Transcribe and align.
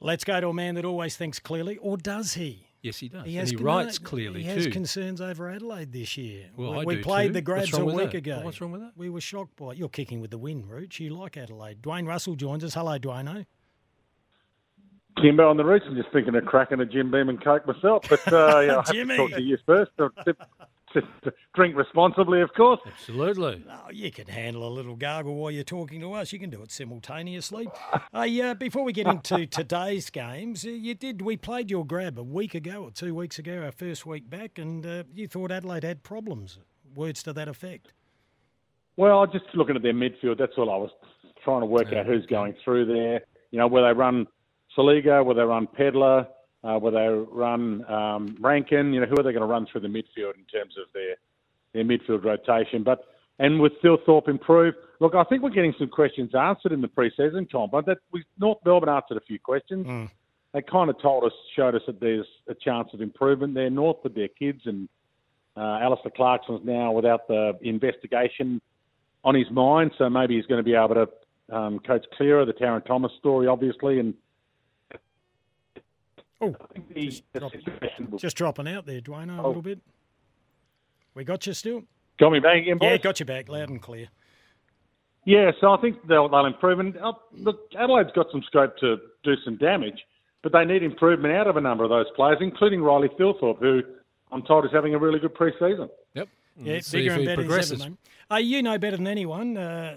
Let's 0.00 0.24
go 0.24 0.40
to 0.40 0.48
a 0.48 0.54
man 0.54 0.74
that 0.74 0.84
always 0.84 1.16
thinks 1.16 1.38
clearly, 1.38 1.78
or 1.78 1.96
does 1.96 2.34
he? 2.34 2.66
Yes, 2.82 2.98
he 2.98 3.08
does. 3.08 3.24
He 3.24 3.36
and 3.38 3.48
he 3.48 3.56
con- 3.56 3.64
writes 3.64 3.98
clearly 3.98 4.42
He 4.42 4.48
has 4.48 4.66
concerns 4.68 5.20
over 5.20 5.50
Adelaide 5.50 5.92
this 5.92 6.16
year. 6.16 6.50
Well, 6.56 6.72
we, 6.72 6.78
I 6.78 6.84
we 6.84 6.94
do 6.96 7.02
played 7.02 7.28
too. 7.28 7.40
the 7.40 7.52
What's 7.52 7.70
Grabs 7.70 7.78
a 7.78 7.84
week 7.84 8.10
that? 8.12 8.18
ago. 8.18 8.40
What's 8.42 8.60
wrong 8.60 8.70
with 8.72 8.82
that? 8.82 8.92
We 8.96 9.08
were 9.10 9.20
shocked 9.20 9.56
by 9.56 9.72
it. 9.72 9.78
You're 9.78 9.88
kicking 9.88 10.20
with 10.20 10.30
the 10.30 10.38
wind, 10.38 10.70
Rooch. 10.70 11.00
You 11.00 11.10
like 11.10 11.36
Adelaide. 11.36 11.82
Dwayne 11.82 12.06
Russell 12.06 12.36
joins 12.36 12.62
us. 12.62 12.74
Hello, 12.74 12.98
Dwayne. 12.98 13.46
Kymbo 15.18 15.48
on 15.50 15.56
the 15.56 15.64
Rooch. 15.64 15.82
I'm 15.86 15.96
just 15.96 16.12
thinking 16.12 16.34
of 16.36 16.44
cracking 16.44 16.78
a 16.80 16.84
Jim 16.86 17.10
Beam 17.10 17.28
and 17.30 17.42
Coke 17.42 17.66
myself. 17.66 18.04
But 18.08 18.32
uh, 18.32 18.60
yeah, 18.60 18.72
I 18.72 18.74
have 18.76 18.84
to 18.86 19.04
talk 19.16 19.30
to 19.32 19.42
you 19.42 19.56
first. 19.66 19.90
Drink 21.54 21.76
responsibly, 21.76 22.40
of 22.40 22.52
course. 22.54 22.80
Absolutely. 22.86 23.64
Oh, 23.70 23.90
you 23.90 24.10
can 24.10 24.26
handle 24.26 24.66
a 24.66 24.70
little 24.70 24.96
gargle 24.96 25.34
while 25.34 25.50
you're 25.50 25.64
talking 25.64 26.00
to 26.00 26.12
us. 26.12 26.32
You 26.32 26.38
can 26.38 26.50
do 26.50 26.62
it 26.62 26.70
simultaneously. 26.70 27.68
Hey, 28.12 28.40
uh, 28.40 28.54
before 28.54 28.84
we 28.84 28.92
get 28.92 29.06
into 29.06 29.46
today's 29.46 30.10
games, 30.10 30.64
uh, 30.64 30.70
you 30.70 30.94
did. 30.94 31.22
We 31.22 31.36
played 31.36 31.70
your 31.70 31.86
grab 31.86 32.18
a 32.18 32.22
week 32.22 32.54
ago 32.54 32.84
or 32.84 32.90
two 32.90 33.14
weeks 33.14 33.38
ago, 33.38 33.62
our 33.62 33.72
first 33.72 34.06
week 34.06 34.28
back, 34.28 34.58
and 34.58 34.84
uh, 34.86 35.04
you 35.14 35.26
thought 35.26 35.50
Adelaide 35.50 35.84
had 35.84 36.02
problems. 36.02 36.58
Words 36.94 37.22
to 37.24 37.32
that 37.34 37.48
effect. 37.48 37.92
Well, 38.96 39.26
just 39.26 39.44
looking 39.54 39.76
at 39.76 39.82
their 39.82 39.92
midfield, 39.92 40.38
that's 40.38 40.54
all 40.56 40.70
I 40.70 40.76
was 40.76 40.90
trying 41.44 41.60
to 41.60 41.66
work 41.66 41.92
out 41.92 42.06
who's 42.06 42.24
going 42.26 42.54
through 42.64 42.86
there. 42.86 43.20
You 43.50 43.58
know, 43.58 43.66
where 43.66 43.86
they 43.86 43.96
run 43.96 44.26
Soligo, 44.76 45.24
where 45.24 45.34
they 45.34 45.42
run 45.42 45.66
Pedlar, 45.66 46.26
uh, 46.66 46.78
where 46.78 46.92
they 46.92 47.06
run 47.32 47.84
um, 47.90 48.36
Rankine. 48.40 48.92
You 48.92 49.00
know, 49.00 49.06
who 49.06 49.14
are 49.18 49.22
they 49.22 49.32
going 49.32 49.40
to 49.40 49.46
run 49.46 49.66
through 49.70 49.82
the 49.82 49.88
midfield 49.88 50.34
in 50.34 50.44
terms 50.52 50.74
of 50.80 50.92
their 50.92 51.16
their 51.72 51.84
midfield 51.84 52.24
rotation? 52.24 52.82
But 52.82 53.04
and 53.38 53.60
with 53.60 53.72
Thilthorpe 53.84 54.28
improved, 54.28 54.76
look, 55.00 55.14
I 55.14 55.24
think 55.24 55.42
we're 55.42 55.50
getting 55.50 55.74
some 55.78 55.88
questions 55.88 56.34
answered 56.34 56.72
in 56.72 56.80
the 56.80 56.88
preseason 56.88 57.50
comp. 57.50 57.72
But 57.72 57.86
that 57.86 57.98
we 58.12 58.24
North 58.38 58.58
Melbourne 58.64 58.88
answered 58.88 59.16
a 59.18 59.26
few 59.26 59.38
questions. 59.38 59.86
Mm. 59.86 60.10
They 60.52 60.62
kind 60.62 60.88
of 60.88 61.00
told 61.02 61.24
us, 61.24 61.32
showed 61.54 61.74
us 61.74 61.82
that 61.86 62.00
there's 62.00 62.26
a 62.48 62.54
chance 62.54 62.88
of 62.94 63.02
improvement 63.02 63.52
there. 63.52 63.68
North 63.68 63.98
with 64.02 64.14
their 64.14 64.28
kids 64.28 64.62
and 64.64 64.88
uh, 65.54 65.80
Alastair 65.82 66.12
Clarkson's 66.16 66.62
now 66.64 66.92
without 66.92 67.28
the 67.28 67.52
investigation 67.62 68.60
on 69.22 69.34
his 69.34 69.50
mind, 69.50 69.90
so 69.98 70.08
maybe 70.08 70.36
he's 70.36 70.46
going 70.46 70.60
to 70.60 70.64
be 70.64 70.74
able 70.74 70.94
to 70.94 71.54
um, 71.54 71.78
coach 71.80 72.06
clearer. 72.16 72.46
The 72.46 72.52
Tarryn 72.52 72.86
Thomas 72.86 73.12
story, 73.18 73.46
obviously, 73.48 73.98
and 73.98 74.14
Oh, 76.40 76.54
the, 76.94 77.06
just, 77.06 77.22
the 77.32 77.40
drop- 77.40 77.52
situation 77.52 78.12
just 78.18 78.36
dropping 78.36 78.68
out 78.68 78.84
there, 78.86 79.00
Dwayne, 79.00 79.34
a 79.36 79.42
Oh. 79.42 79.46
little 79.48 79.62
bit. 79.62 79.78
We 81.14 81.24
got 81.24 81.46
you 81.46 81.54
still? 81.54 81.82
got 82.18 82.30
me 82.32 82.40
back 82.40 82.58
again, 82.58 82.78
boys. 82.78 82.90
Yeah, 82.90 82.96
got 82.98 83.20
you 83.20 83.26
back 83.26 83.48
loud 83.48 83.68
and 83.70 83.80
clear. 83.80 84.08
Yeah, 85.24 85.50
so 85.60 85.72
I 85.72 85.76
think 85.80 86.06
they'll, 86.06 86.28
they'll 86.28 86.46
improve. 86.46 86.78
And 86.78 86.96
uh, 86.98 87.12
look, 87.32 87.70
Adelaide's 87.76 88.12
got 88.14 88.26
some 88.30 88.42
scope 88.46 88.76
to 88.78 88.96
do 89.24 89.34
some 89.44 89.56
damage, 89.56 89.98
but 90.42 90.52
they 90.52 90.64
need 90.64 90.82
improvement 90.82 91.34
out 91.34 91.46
of 91.46 91.56
a 91.56 91.60
number 91.60 91.84
of 91.84 91.90
those 91.90 92.06
players, 92.14 92.38
including 92.40 92.80
Riley 92.82 93.08
Thilthorpe, 93.18 93.58
who 93.58 93.82
I'm 94.30 94.42
told 94.42 94.64
is 94.66 94.70
having 94.72 94.94
a 94.94 94.98
really 94.98 95.18
good 95.18 95.34
pre-season. 95.34 95.88
Yep. 96.14 96.28
Yeah, 96.62 96.72
Let's 96.74 96.90
bigger 96.90 97.10
if 97.10 97.12
and 97.12 97.20
he 97.22 97.26
better 97.26 97.42
progresses. 97.42 97.80
ever, 97.80 97.90
mate. 97.90 97.98
Uh, 98.30 98.36
you 98.36 98.62
know 98.62 98.78
better 98.78 98.96
than 98.96 99.06
anyone 99.06 99.56
uh, 99.56 99.96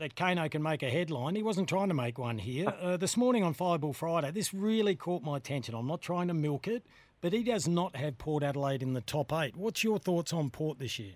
that 0.00 0.16
Kano 0.16 0.48
can 0.48 0.62
make 0.62 0.82
a 0.82 0.88
headline. 0.88 1.34
He 1.34 1.42
wasn't 1.42 1.68
trying 1.68 1.88
to 1.88 1.94
make 1.94 2.18
one 2.18 2.38
here. 2.38 2.68
Uh. 2.68 2.70
uh, 2.70 2.96
this 2.96 3.18
morning 3.18 3.44
on 3.44 3.52
Fireball 3.52 3.92
Friday, 3.92 4.30
this 4.30 4.54
really 4.54 4.96
caught 4.96 5.22
my 5.22 5.36
attention. 5.36 5.74
I'm 5.74 5.86
not 5.86 6.00
trying 6.00 6.28
to 6.28 6.34
milk 6.34 6.66
it, 6.66 6.86
but 7.20 7.34
he 7.34 7.42
does 7.42 7.68
not 7.68 7.94
have 7.96 8.16
Port 8.16 8.42
Adelaide 8.42 8.82
in 8.82 8.94
the 8.94 9.02
top 9.02 9.30
eight. 9.34 9.56
What's 9.56 9.84
your 9.84 9.98
thoughts 9.98 10.32
on 10.32 10.48
Port 10.48 10.78
this 10.78 10.98
year? 10.98 11.12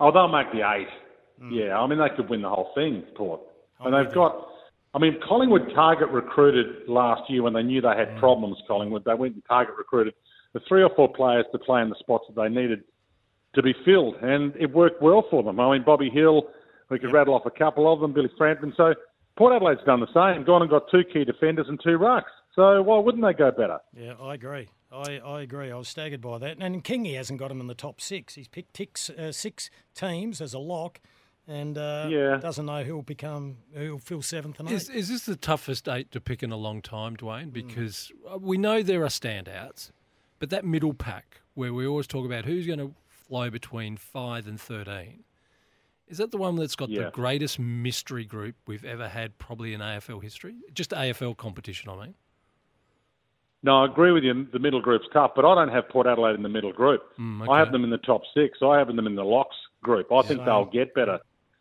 Oh, 0.00 0.10
they'll 0.10 0.28
make 0.28 0.50
the 0.50 0.66
eight. 0.66 0.88
Hmm. 1.38 1.52
Yeah, 1.52 1.78
I 1.78 1.86
mean 1.86 1.98
they 1.98 2.08
could 2.16 2.30
win 2.30 2.40
the 2.40 2.48
whole 2.48 2.70
thing, 2.74 3.04
Port. 3.14 3.40
Oh, 3.80 3.86
and 3.86 3.94
I'm 3.94 4.06
they've 4.06 4.14
got. 4.14 4.48
I 4.94 4.98
mean, 4.98 5.18
Collingwood 5.26 5.72
target 5.74 6.08
recruited 6.08 6.88
last 6.88 7.30
year 7.30 7.42
when 7.42 7.52
they 7.52 7.62
knew 7.62 7.82
they 7.82 7.88
had 7.88 8.12
hmm. 8.12 8.18
problems. 8.18 8.56
Collingwood, 8.66 9.04
they 9.04 9.14
went 9.14 9.34
and 9.34 9.44
target 9.44 9.74
recruited 9.76 10.14
the 10.54 10.60
three 10.66 10.82
or 10.82 10.90
four 10.96 11.12
players 11.12 11.44
to 11.52 11.58
play 11.58 11.82
in 11.82 11.90
the 11.90 11.96
spots 11.98 12.24
that 12.28 12.40
they 12.40 12.48
needed 12.48 12.82
to 13.54 13.62
be 13.62 13.74
filled, 13.84 14.16
and 14.22 14.56
it 14.56 14.72
worked 14.72 15.02
well 15.02 15.26
for 15.30 15.42
them. 15.42 15.60
I 15.60 15.72
mean, 15.72 15.84
Bobby 15.84 16.08
Hill, 16.08 16.44
we 16.92 16.98
could 16.98 17.12
rattle 17.12 17.34
off 17.34 17.46
a 17.46 17.50
couple 17.50 17.92
of 17.92 18.00
them, 18.00 18.12
Billy 18.12 18.30
Frampton. 18.38 18.72
So 18.76 18.94
Port 19.36 19.52
Adelaide's 19.54 19.80
done 19.84 20.00
the 20.00 20.06
same, 20.12 20.44
gone 20.44 20.62
and 20.62 20.70
got 20.70 20.84
two 20.90 21.02
key 21.12 21.24
defenders 21.24 21.66
and 21.68 21.80
two 21.82 21.98
rucks. 21.98 22.24
So 22.54 22.82
why 22.82 22.98
wouldn't 22.98 23.24
they 23.24 23.32
go 23.32 23.50
better? 23.50 23.78
Yeah, 23.96 24.12
I 24.20 24.34
agree. 24.34 24.68
I, 24.92 25.18
I 25.24 25.40
agree. 25.40 25.72
I 25.72 25.76
was 25.76 25.88
staggered 25.88 26.20
by 26.20 26.36
that. 26.38 26.58
And 26.60 26.84
Kingy 26.84 27.16
hasn't 27.16 27.38
got 27.38 27.50
him 27.50 27.60
in 27.62 27.66
the 27.66 27.74
top 27.74 28.00
six. 28.00 28.34
He's 28.34 28.46
picked 28.48 28.74
ticks, 28.74 29.08
uh, 29.08 29.32
six 29.32 29.70
teams 29.94 30.42
as 30.42 30.52
a 30.52 30.58
lock, 30.58 31.00
and 31.48 31.78
uh, 31.78 32.08
Yeah. 32.10 32.36
doesn't 32.36 32.66
know 32.66 32.82
who'll 32.84 33.00
become 33.02 33.56
who'll 33.74 33.98
fill 33.98 34.20
seventh 34.20 34.60
and 34.60 34.70
Is, 34.70 34.90
eighth. 34.90 34.96
is 34.96 35.08
this 35.08 35.24
the 35.24 35.34
toughest 35.36 35.88
eight 35.88 36.10
to 36.12 36.20
pick 36.20 36.42
in 36.42 36.52
a 36.52 36.56
long 36.56 36.82
time, 36.82 37.14
Hmm. 37.16 37.26
Dwayne? 37.26 37.52
Because 37.54 38.12
uh 38.30 38.36
we 38.38 38.58
know 38.58 38.82
there 38.82 39.02
are 39.02 39.08
standouts, 39.08 39.90
but 40.38 40.50
that 40.50 40.64
middle 40.66 40.92
pack 40.92 41.40
where 41.54 41.72
we 41.72 41.86
always 41.86 42.06
talk 42.06 42.26
about 42.26 42.44
who's 42.44 42.66
going 42.66 42.78
to 42.78 42.94
flow 43.08 43.48
between 43.48 43.96
five 43.96 44.46
and 44.46 44.60
13, 44.60 45.24
is 46.12 46.18
that 46.18 46.30
the 46.30 46.36
one 46.36 46.56
that's 46.56 46.76
got 46.76 46.90
the 46.90 47.10
greatest 47.10 47.58
mystery 47.58 48.26
group 48.26 48.54
we've 48.66 48.84
ever 48.84 49.08
had, 49.08 49.38
probably 49.38 49.72
in 49.72 49.80
AFL 49.80 50.22
history? 50.22 50.56
Just 50.74 50.90
AFL 50.90 51.38
competition, 51.38 51.88
I 51.88 51.96
mean. 51.96 52.14
No, 53.62 53.82
I 53.82 53.86
agree 53.86 54.12
with 54.12 54.22
you. 54.22 54.46
The 54.52 54.58
middle 54.58 54.82
group's 54.82 55.06
tough, 55.10 55.30
but 55.34 55.46
I 55.46 55.54
don't 55.54 55.70
have 55.70 55.88
Port 55.88 56.06
Adelaide 56.06 56.34
in 56.34 56.42
the 56.42 56.50
middle 56.50 56.72
group. 56.72 57.00
Mm, 57.18 57.48
I 57.48 57.58
have 57.58 57.72
them 57.72 57.82
in 57.82 57.88
the 57.88 57.96
top 57.98 58.20
six. 58.34 58.58
I 58.62 58.76
have 58.76 58.88
them 58.88 59.06
in 59.06 59.14
the 59.14 59.24
locks 59.24 59.56
group. 59.82 60.12
I 60.12 60.20
think 60.20 60.44
they'll 60.44 60.66
get 60.66 60.94
better 60.94 61.18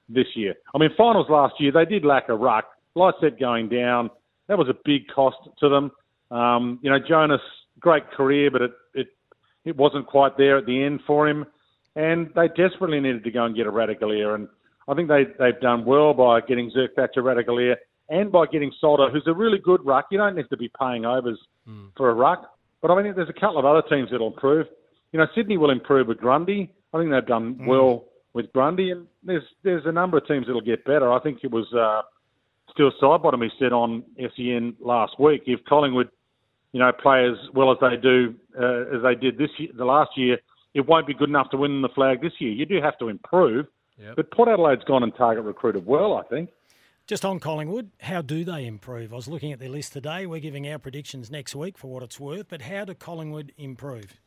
this 0.09 0.27
year. 0.35 0.55
I 0.75 0.77
mean, 0.77 0.89
finals 0.97 1.27
last 1.29 1.53
year 1.59 1.71
they 1.71 1.85
did 1.85 2.03
lack 2.03 2.27
a 2.27 2.35
ruck. 2.35 2.65
Lycett 2.95 3.39
going 3.39 3.69
down, 3.69 4.09
that 4.47 4.57
was 4.57 4.67
a 4.67 4.75
big 4.83 5.07
cost 5.07 5.37
to 5.59 5.69
them. 5.69 5.91
Um, 6.29 6.77
you 6.81 6.89
know, 6.89 6.99
Jonas, 6.99 7.39
great 7.79 8.11
career, 8.11 8.51
but 8.51 8.61
it, 8.63 8.71
it 8.93 9.07
it 9.63 9.77
wasn't 9.77 10.07
quite 10.07 10.37
there 10.37 10.57
at 10.57 10.65
the 10.65 10.83
end 10.83 10.99
for 11.07 11.29
him, 11.29 11.45
and 11.95 12.29
they 12.35 12.47
desperately 12.49 12.99
needed 12.99 13.23
to 13.23 13.31
go 13.31 13.45
and 13.45 13.55
get 13.55 13.67
a 13.67 13.71
Ratugolea, 13.71 14.35
and 14.35 14.47
I 14.87 14.93
think 14.93 15.07
they 15.07 15.25
they've 15.39 15.59
done 15.61 15.85
well 15.85 16.13
by 16.13 16.41
getting 16.41 16.71
Zerk 16.71 16.95
Thatcher 16.95 17.23
Ratugolea 17.23 17.75
and 18.09 18.31
by 18.31 18.45
getting 18.45 18.71
Solder, 18.79 19.09
who's 19.09 19.23
a 19.27 19.33
really 19.33 19.57
good 19.57 19.85
ruck. 19.85 20.07
You 20.11 20.17
don't 20.17 20.35
need 20.35 20.49
to 20.49 20.57
be 20.57 20.69
paying 20.79 21.05
overs 21.05 21.39
for 21.95 22.09
a 22.09 22.13
ruck. 22.13 22.51
But 22.81 22.91
I 22.91 23.01
mean, 23.01 23.13
there's 23.15 23.29
a 23.29 23.39
couple 23.39 23.57
of 23.57 23.65
other 23.65 23.83
teams 23.89 24.09
that'll 24.11 24.27
improve. 24.27 24.67
You 25.11 25.19
know, 25.19 25.27
Sydney 25.35 25.57
will 25.57 25.71
improve 25.71 26.07
with 26.07 26.17
Grundy. 26.17 26.73
I 26.93 26.97
think 26.97 27.11
they've 27.11 27.25
done 27.25 27.65
well 27.65 28.05
with 28.33 28.51
Grundy, 28.53 28.91
and 28.91 29.07
there's 29.23 29.43
there's 29.63 29.85
a 29.85 29.91
number 29.91 30.17
of 30.17 30.27
teams 30.27 30.47
that'll 30.47 30.61
get 30.61 30.83
better. 30.83 31.11
I 31.11 31.19
think 31.19 31.39
it 31.43 31.51
was 31.51 31.71
uh, 31.73 32.01
Steele 32.71 32.91
Sidebottom 33.01 33.39
who 33.39 33.49
said 33.59 33.71
on 33.71 34.03
SEN 34.35 34.75
last 34.79 35.19
week, 35.19 35.43
if 35.45 35.63
Collingwood, 35.65 36.09
you 36.73 36.79
know, 36.79 36.91
play 36.91 37.25
as 37.25 37.37
well 37.53 37.71
as 37.71 37.77
they 37.81 37.97
do 38.01 38.35
uh, 38.59 38.95
as 38.95 39.03
they 39.03 39.15
did 39.15 39.37
this 39.37 39.49
year, 39.57 39.69
the 39.77 39.85
last 39.85 40.11
year, 40.17 40.37
it 40.73 40.87
won't 40.87 41.07
be 41.07 41.13
good 41.13 41.29
enough 41.29 41.49
to 41.51 41.57
win 41.57 41.81
the 41.81 41.89
flag 41.89 42.21
this 42.21 42.33
year. 42.39 42.51
You 42.51 42.65
do 42.65 42.81
have 42.81 42.97
to 42.99 43.09
improve. 43.09 43.65
Yep. 43.97 44.15
But 44.15 44.31
Port 44.31 44.49
Adelaide's 44.49 44.83
gone 44.85 45.03
and 45.03 45.13
target 45.15 45.43
recruited 45.43 45.85
well, 45.85 46.13
I 46.13 46.23
think. 46.23 46.49
Just 47.07 47.25
on 47.25 47.39
Collingwood, 47.39 47.91
how 47.99 48.21
do 48.21 48.45
they 48.45 48.65
improve? 48.65 49.11
I 49.11 49.15
was 49.15 49.27
looking 49.27 49.51
at 49.51 49.59
their 49.59 49.69
list 49.69 49.93
today. 49.93 50.25
We're 50.25 50.39
giving 50.39 50.67
our 50.69 50.79
predictions 50.79 51.29
next 51.29 51.55
week 51.55 51.77
for 51.77 51.87
what 51.87 52.03
it's 52.03 52.19
worth, 52.19 52.47
but 52.49 52.61
how 52.61 52.85
do 52.85 52.93
Collingwood 52.93 53.51
improve? 53.57 54.19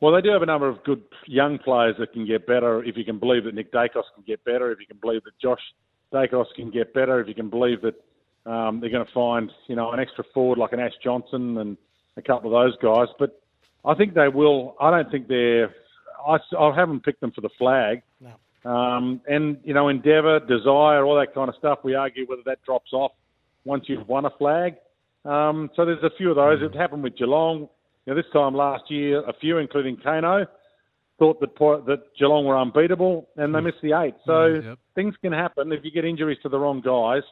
Well, 0.00 0.14
they 0.14 0.20
do 0.20 0.30
have 0.30 0.42
a 0.42 0.46
number 0.46 0.68
of 0.68 0.82
good 0.84 1.02
young 1.26 1.58
players 1.58 1.96
that 1.98 2.12
can 2.12 2.26
get 2.26 2.46
better. 2.46 2.82
If 2.82 2.96
you 2.96 3.04
can 3.04 3.18
believe 3.18 3.44
that 3.44 3.54
Nick 3.54 3.72
Daicos 3.72 4.04
can 4.14 4.24
get 4.26 4.44
better, 4.44 4.72
if 4.72 4.80
you 4.80 4.86
can 4.86 4.98
believe 5.00 5.24
that 5.24 5.38
Josh 5.40 5.60
Daicos 6.12 6.46
can 6.56 6.70
get 6.70 6.94
better, 6.94 7.20
if 7.20 7.28
you 7.28 7.34
can 7.34 7.50
believe 7.50 7.78
that 7.82 7.94
um, 8.50 8.80
they're 8.80 8.90
going 8.90 9.06
to 9.06 9.12
find, 9.12 9.50
you 9.66 9.76
know, 9.76 9.92
an 9.92 10.00
extra 10.00 10.24
forward 10.32 10.58
like 10.58 10.72
an 10.72 10.80
Ash 10.80 10.92
Johnson 11.02 11.58
and 11.58 11.76
a 12.16 12.22
couple 12.22 12.54
of 12.54 12.64
those 12.64 12.76
guys. 12.82 13.08
But 13.18 13.40
I 13.84 13.94
think 13.94 14.14
they 14.14 14.28
will. 14.28 14.76
I 14.80 14.90
don't 14.90 15.10
think 15.10 15.28
they're. 15.28 15.74
I, 16.26 16.36
I 16.58 16.74
haven't 16.74 17.04
picked 17.04 17.20
them 17.20 17.32
for 17.32 17.40
the 17.42 17.50
flag. 17.58 18.02
No. 18.20 18.32
Um, 18.70 19.20
and 19.28 19.58
you 19.62 19.74
know, 19.74 19.88
Endeavour, 19.88 20.40
Desire, 20.40 21.04
all 21.04 21.16
that 21.16 21.34
kind 21.34 21.48
of 21.48 21.54
stuff. 21.56 21.80
We 21.84 21.94
argue 21.94 22.26
whether 22.26 22.42
that 22.46 22.62
drops 22.64 22.92
off 22.92 23.12
once 23.64 23.84
you've 23.88 24.08
won 24.08 24.24
a 24.24 24.30
flag. 24.38 24.76
Um, 25.26 25.70
so 25.76 25.84
there's 25.84 26.02
a 26.02 26.10
few 26.16 26.30
of 26.30 26.36
those. 26.36 26.60
It 26.62 26.74
happened 26.76 27.02
with 27.02 27.16
Geelong. 27.16 27.68
You 28.06 28.12
know, 28.12 28.14
this 28.14 28.30
time 28.32 28.54
last 28.54 28.84
year, 28.90 29.20
a 29.28 29.32
few, 29.40 29.58
including 29.58 29.96
Kano, 30.02 30.46
thought 31.18 31.40
that 31.40 31.54
that 31.86 32.02
Geelong 32.18 32.44
were 32.46 32.58
unbeatable, 32.58 33.28
and 33.36 33.54
they 33.54 33.60
missed 33.60 33.78
the 33.82 33.92
eight. 33.92 34.14
So 34.26 34.32
Mm, 34.32 34.64
yep. 34.64 34.78
things 34.94 35.14
can 35.22 35.32
happen 35.32 35.72
if 35.72 35.84
you 35.84 35.90
get 35.90 36.04
injuries 36.04 36.38
to 36.42 36.48
the 36.48 36.58
wrong 36.58 36.80
guys. 36.80 37.22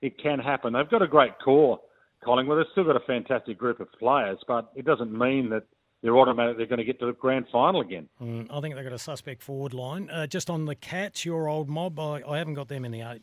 It 0.00 0.18
can 0.22 0.38
happen. 0.38 0.74
They've 0.74 0.88
got 0.88 1.02
a 1.02 1.08
great 1.08 1.32
core, 1.44 1.80
Collingwood. 2.24 2.58
They've 2.58 2.70
still 2.72 2.84
got 2.84 2.96
a 2.96 3.00
fantastic 3.06 3.58
group 3.58 3.80
of 3.80 3.88
players, 3.98 4.38
but 4.46 4.70
it 4.76 4.84
doesn't 4.84 5.12
mean 5.12 5.50
that 5.50 5.64
they're 6.02 6.16
automatic. 6.16 6.56
They're 6.56 6.66
going 6.66 6.78
to 6.78 6.84
get 6.84 6.98
to 7.00 7.06
the 7.06 7.12
grand 7.12 7.46
final 7.50 7.80
again. 7.80 8.08
Mm, 8.22 8.46
I 8.50 8.60
think 8.60 8.74
they've 8.74 8.84
got 8.84 8.92
a 8.92 8.98
suspect 8.98 9.42
forward 9.42 9.74
line. 9.74 10.08
Uh, 10.10 10.26
just 10.26 10.48
on 10.48 10.64
the 10.64 10.74
Cats, 10.74 11.24
your 11.24 11.48
old 11.48 11.68
mob, 11.68 11.98
I, 11.98 12.22
I 12.26 12.38
haven't 12.38 12.54
got 12.54 12.68
them 12.68 12.84
in 12.84 12.92
the 12.92 13.02
eight. 13.02 13.22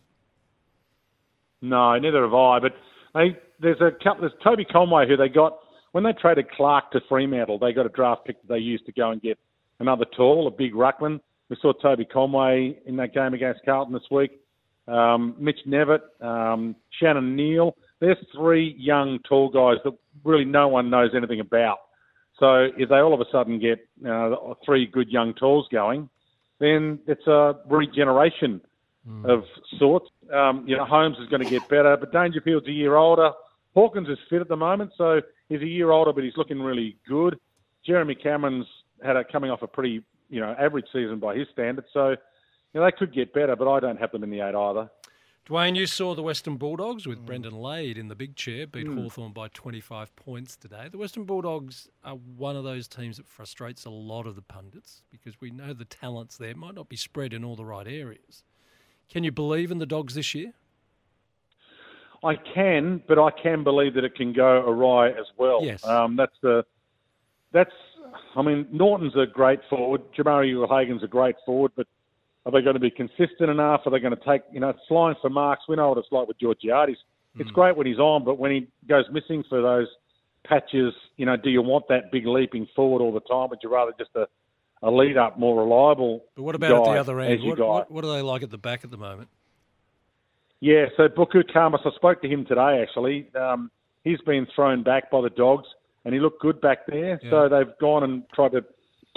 No, 1.62 1.98
neither 1.98 2.24
have 2.24 2.34
I. 2.34 2.60
But 2.60 2.74
they, 3.14 3.38
there's 3.60 3.82
a 3.82 3.92
couple. 4.04 4.22
There's 4.22 4.34
Toby 4.44 4.66
Conway 4.66 5.08
who 5.08 5.18
they 5.18 5.30
got 5.30 5.58
when 5.94 6.04
they 6.04 6.14
traded 6.14 6.52
Clark 6.52 6.92
to 6.92 7.00
Fremantle. 7.08 7.58
They 7.60 7.72
got 7.74 7.86
a 7.86 7.90
draft 7.90 8.26
pick 8.26 8.42
that 8.42 8.48
they 8.54 8.60
used 8.60 8.86
to 8.88 8.92
go 8.92 9.12
and 9.12 9.22
get 9.22 9.40
another 9.80 10.06
tall, 10.16 10.48
a 10.48 10.52
big 10.52 10.74
ruckman. 10.74 11.20
We 11.50 11.58
saw 11.62 11.74
Toby 11.74 12.06
Conway 12.06 12.78
in 12.86 12.96
that 12.98 13.14
game 13.14 13.34
against 13.34 13.62
Carlton 13.66 13.94
this 13.94 14.04
week. 14.12 14.32
um, 14.88 15.36
Mitch 15.40 15.60
Knevitt, 15.68 16.02
um, 16.22 16.76
Shannon 17.00 17.36
Neale. 17.36 17.76
There's 18.00 18.18
three 18.36 18.76
young, 18.78 19.20
tall 19.28 19.50
guys 19.50 19.78
that 19.84 19.94
really 20.24 20.46
no 20.46 20.68
one 20.68 20.90
knows 20.90 21.12
anything 21.16 21.40
about. 21.40 21.80
So 22.40 22.68
if 22.78 22.90
they 22.90 22.96
all 22.96 23.14
of 23.14 23.22
a 23.22 23.26
sudden 23.32 23.60
get 23.60 23.88
uh, 24.08 24.36
three 24.66 24.86
good 24.86 25.10
young 25.10 25.34
tools 25.34 25.68
going, 25.72 26.10
then 26.60 27.00
it's 27.08 27.26
a 27.28 27.56
regeneration 27.68 28.62
mm. 29.08 29.26
of 29.26 29.44
sorts. 29.78 30.10
Um, 30.34 30.66
you 30.68 30.76
know, 30.76 30.86
Holmes 30.86 31.18
is 31.20 31.30
going 31.30 31.44
to 31.44 31.50
get 31.50 31.68
better, 31.70 31.96
but 31.98 32.12
Dangerfield's 32.12 32.68
a 32.68 32.72
year 32.72 32.96
older. 32.96 33.32
Hawkins 33.74 34.10
is 34.10 34.18
fit 34.30 34.42
at 34.42 34.48
the 34.48 34.56
moment, 34.56 34.92
so 34.98 35.22
he's 35.50 35.62
a 35.62 35.68
year 35.68 35.92
older, 35.92 36.14
but 36.14 36.24
he's 36.24 36.38
looking 36.38 36.62
really 36.62 36.98
good. 37.08 37.38
Jeremy 37.86 38.16
Cameron's 38.16 38.68
had 39.04 39.16
a 39.16 39.24
coming 39.24 39.52
off 39.52 39.62
a 39.62 39.68
pretty 39.68 40.04
you 40.30 40.40
know 40.40 40.56
average 40.58 40.86
season 40.92 41.20
by 41.20 41.36
his 41.36 41.48
standards, 41.52 41.88
so 41.94 42.10
you 42.10 42.82
know, 42.82 42.86
they 42.86 42.92
could 42.92 43.14
get 43.14 43.34
better, 43.34 43.56
but 43.56 43.70
I 43.70 43.80
don't 43.80 44.00
have 44.00 44.12
them 44.12 44.24
in 44.24 44.30
the 44.30 44.42
eight 44.42 44.56
either. 44.56 44.90
Dwayne, 45.48 45.76
you 45.76 45.86
saw 45.86 46.16
the 46.16 46.24
Western 46.24 46.58
Bulldogs 46.58 47.06
with 47.06 47.20
mm. 47.20 47.26
Brendan 47.28 47.54
Lade 47.54 48.00
in 48.00 48.08
the 48.08 48.16
big 48.16 48.36
chair 48.36 48.66
beat 48.66 48.88
mm. 48.88 49.00
Hawthorn 49.00 49.32
by 49.32 49.48
25 49.50 50.16
points 50.16 50.56
today. 50.56 50.88
The 50.92 50.98
Western 50.98 51.24
Bulldogs 51.24 51.88
are 52.04 52.16
one 52.16 52.56
of 52.56 52.64
those 52.64 52.88
teams 52.88 53.18
that 53.18 53.28
frustrates 53.28 53.86
a 53.86 53.92
lot 53.92 54.26
of 54.26 54.36
the 54.36 54.42
pundits 54.42 55.04
because 55.12 55.40
we 55.40 55.52
know 55.52 55.74
the 55.74 55.86
talents 55.86 56.38
there 56.38 56.56
might 56.56 56.74
not 56.74 56.90
be 56.90 56.96
spread 56.96 57.32
in 57.32 57.46
all 57.46 57.56
the 57.56 57.66
right 57.66 57.88
areas. 57.88 58.44
Can 59.08 59.24
you 59.24 59.32
believe 59.32 59.70
in 59.70 59.78
the 59.78 59.86
Dogs 59.86 60.16
this 60.16 60.34
year? 60.34 60.54
I 62.24 62.38
can, 62.38 63.04
but 63.08 63.20
I 63.20 63.30
can 63.30 63.64
believe 63.64 63.94
that 63.94 64.04
it 64.04 64.16
can 64.16 64.34
go 64.34 64.68
awry 64.68 65.10
as 65.10 65.28
well. 65.38 65.64
Yes. 65.64 65.86
Um, 65.86 66.16
that's 66.16 66.36
the 66.42 66.66
that's. 67.52 67.72
I 68.36 68.42
mean, 68.42 68.66
Naughton's 68.72 69.16
a 69.16 69.26
great 69.26 69.60
forward. 69.70 70.02
Jamarra 70.14 70.50
Ugle-Hagan's 70.50 71.04
a 71.04 71.08
great 71.08 71.36
forward, 71.46 71.72
but 71.76 71.88
are 72.46 72.52
they 72.52 72.62
going 72.62 72.76
to 72.76 72.80
be 72.80 72.92
consistent 72.92 73.50
enough? 73.50 73.82
Are 73.86 73.92
they 73.92 74.00
going 74.00 74.16
to 74.16 74.24
take, 74.24 74.42
you 74.52 74.60
know, 74.60 74.74
flying 74.88 75.16
for 75.22 75.30
marks. 75.30 75.64
We 75.68 75.76
know 75.76 75.90
what 75.90 75.98
it's 75.98 76.08
like 76.12 76.28
with 76.28 76.40
Georgiades. 76.40 76.98
It's 77.38 77.50
mm. 77.50 77.54
great 77.54 77.76
when 77.76 77.88
he's 77.88 77.98
on, 77.98 78.24
but 78.24 78.38
when 78.38 78.52
he 78.52 78.68
goes 78.88 79.06
missing 79.12 79.44
for 79.50 79.62
those 79.62 79.88
patches, 80.46 80.94
you 81.18 81.26
know, 81.26 81.36
do 81.36 81.50
you 81.50 81.62
want 81.62 81.88
that 81.90 82.12
big 82.12 82.26
leaping 82.28 82.68
forward 82.76 83.02
all 83.02 83.12
the 83.12 83.20
time? 83.22 83.50
Would 83.50 83.60
you 83.64 83.74
rather 83.74 83.92
just 83.98 84.12
a, 84.16 84.28
a 84.84 84.92
lead 84.92 85.18
up, 85.18 85.40
more 85.40 85.60
reliable? 85.60 86.24
But 86.36 86.44
what 86.44 86.56
about 86.56 86.88
at 86.88 86.94
the 86.94 87.00
other 87.00 87.20
end? 87.20 87.44
What, 87.44 87.60
what, 87.60 87.92
what, 87.92 88.06
are 88.06 88.14
they 88.14 88.22
like 88.22 88.44
at 88.44 88.52
the 88.52 88.58
back 88.58 88.84
at 88.84 88.92
the 88.92 88.98
moment? 88.98 89.30
Yeah, 90.60 90.86
so 90.96 91.08
Buku 91.08 91.44
Khamis, 91.54 91.86
I 91.86 91.94
spoke 91.96 92.22
to 92.22 92.30
him 92.30 92.46
today 92.46 92.82
actually. 92.82 93.28
Um, 93.36 93.70
he's 94.04 94.22
been 94.22 94.48
thrown 94.56 94.84
back 94.84 95.12
by 95.12 95.22
the 95.22 95.30
dogs, 95.30 95.68
and 96.06 96.14
he 96.14 96.20
looked 96.20 96.42
good 96.42 96.62
back 96.62 96.86
there. 96.88 97.20
Yeah. 97.22 97.30
So 97.30 97.50
they've 97.50 97.78
gone 97.82 98.04
and 98.04 98.24
tried 98.34 98.54
to 98.54 98.64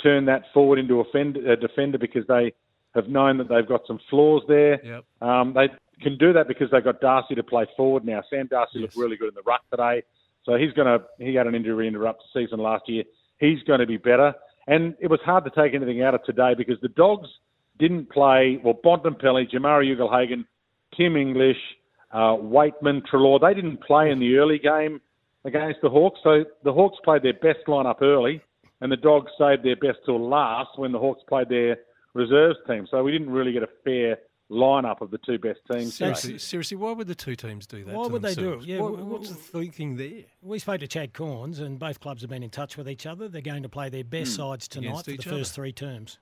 turn 0.03 0.25
that 0.27 0.43
forward 0.53 0.79
into 0.79 1.01
a, 1.01 1.53
a 1.53 1.57
defender 1.57 1.99
because 1.99 2.27
they 2.27 2.53
have 2.99 3.09
known 3.09 3.39
that 3.39 3.49
they've 3.49 3.67
got 3.67 3.87
some 3.87 3.99
flaws 4.11 4.43
there. 4.49 4.85
Yep. 4.85 5.05
Um, 5.21 5.55
they 5.55 5.69
can 6.03 6.19
do 6.19 6.33
that 6.33 6.47
because 6.49 6.71
they've 6.71 6.85
got 6.85 7.01
Darcy 7.01 7.35
to 7.35 7.43
play 7.43 7.67
forward 7.77 8.05
now. 8.05 8.23
Sam 8.31 8.47
Darcy 8.47 8.73
yes. 8.75 8.83
looked 8.83 8.97
really 8.97 9.17
good 9.17 9.29
in 9.29 9.35
the 9.35 9.43
ruck 9.43 9.63
today, 9.71 10.03
so 10.45 10.57
he's 10.57 10.73
going 10.73 10.87
to. 10.87 11.05
He 11.19 11.35
had 11.35 11.47
an 11.47 11.55
injury 11.55 11.89
interrupt 11.89 12.23
the 12.23 12.41
season 12.41 12.61
last 12.61 12.89
year. 12.89 13.05
He's 13.39 13.63
going 13.63 13.81
to 13.81 13.87
be 13.87 13.97
better. 13.97 14.35
And 14.67 14.95
it 15.01 15.09
was 15.09 15.21
hard 15.25 15.45
to 15.45 15.51
take 15.51 15.75
anything 15.75 16.03
out 16.03 16.15
of 16.15 16.23
today 16.25 16.53
because 16.57 16.77
the 16.83 16.89
Dogs 16.89 17.29
didn't 17.79 18.11
play. 18.11 18.61
Well, 18.63 18.75
Bontempelli, 18.75 19.51
Jamarra 19.51 19.97
Ugle-Hagan, 19.97 20.45
Tim 20.95 21.17
English, 21.17 21.57
uh, 22.13 22.37
Weightman, 22.37 23.03
Treloar, 23.11 23.41
they 23.41 23.55
didn't 23.55 23.83
play 23.83 24.11
in 24.11 24.19
the 24.19 24.37
early 24.37 24.59
game 24.59 25.01
against 25.45 25.81
the 25.83 25.89
Hawks. 25.89 26.21
So 26.23 26.45
the 26.65 26.73
Hawks 26.73 26.99
played 27.03 27.23
their 27.23 27.33
best 27.35 27.67
lineup 27.67 28.03
early, 28.03 28.43
and 28.81 28.93
the 28.93 28.97
Dogs 28.97 29.31
saved 29.39 29.63
their 29.65 29.77
best 29.77 29.99
till 30.05 30.21
last 30.21 30.71
when 30.77 30.93
the 30.93 30.99
Hawks 30.99 31.23
played 31.29 31.49
their 31.49 31.79
reserves 32.15 32.59
team. 32.67 32.87
So 32.91 33.03
we 33.03 33.13
didn't 33.13 33.31
really 33.31 33.53
get 33.53 33.63
a 33.63 33.69
fair 33.85 34.19
lineup 34.51 35.01
of 35.01 35.11
the 35.11 35.19
two 35.19 35.39
best 35.39 35.61
teams. 35.71 35.95
Seriously, 35.95 36.39
seriously, 36.39 36.77
why 36.77 36.93
would 36.93 37.07
the 37.07 37.15
two 37.15 37.37
teams 37.37 37.67
do 37.67 37.85
that? 37.85 37.95
Why 37.95 38.07
would 38.07 38.23
themselves? 38.23 38.67
they 38.67 38.73
do 38.73 38.75
it? 38.75 38.77
Yeah, 38.77 38.81
what, 38.81 38.99
what's 38.99 39.29
the 39.29 39.35
thinking 39.35 39.97
there? 39.97 40.25
We 40.43 40.59
spoke 40.59 40.81
to 40.81 40.89
Chad 40.89 41.13
Cornes, 41.13 41.61
and 41.61 41.79
both 41.79 42.01
clubs 42.01 42.23
have 42.23 42.31
been 42.31 42.43
in 42.43 42.51
touch 42.51 42.77
with 42.77 42.89
each 42.89 43.07
other. 43.07 43.29
They're 43.29 43.43
going 43.43 43.63
to 43.63 43.69
play 43.69 43.89
their 43.89 44.05
best 44.05 44.33
mm. 44.33 44.37
sides 44.37 44.69
tonight 44.69 45.05
for 45.05 45.11
the 45.11 45.19
other. 45.19 45.39
first 45.39 45.55
three 45.55 45.73
terms. 45.73 46.19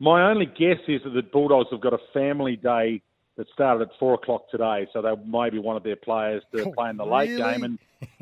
My 0.00 0.30
only 0.30 0.46
guess 0.46 0.78
is 0.86 1.02
that 1.02 1.10
the 1.10 1.22
Bulldogs 1.22 1.70
have 1.72 1.80
got 1.80 1.92
a 1.92 1.98
family 2.12 2.54
day 2.54 3.02
that 3.36 3.48
started 3.52 3.88
at 3.88 3.98
four 3.98 4.14
o'clock 4.14 4.48
today, 4.50 4.86
so 4.92 5.02
they 5.02 5.12
maybe 5.26 5.58
wanted 5.58 5.82
their 5.82 5.96
players 5.96 6.42
to 6.54 6.64
oh, 6.64 6.72
play 6.72 6.90
in 6.90 6.96
the 6.96 7.06
late 7.06 7.30
really? 7.30 7.42
game 7.42 7.64
and 7.64 7.78